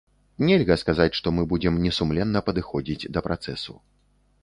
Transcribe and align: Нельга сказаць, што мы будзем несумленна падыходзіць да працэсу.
Нельга 0.45 0.77
сказаць, 0.83 1.15
што 1.19 1.27
мы 1.39 1.45
будзем 1.53 1.79
несумленна 1.85 2.45
падыходзіць 2.51 3.09
да 3.19 3.27
працэсу. 3.31 3.81